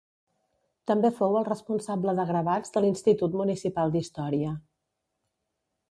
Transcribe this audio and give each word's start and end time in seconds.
També 0.91 1.11
fou 1.19 1.37
el 1.41 1.45
responsable 1.49 2.15
de 2.21 2.25
gravats 2.31 2.73
de 2.79 2.83
l'Institut 2.87 3.39
Municipal 3.43 3.95
d'Història. 3.97 4.59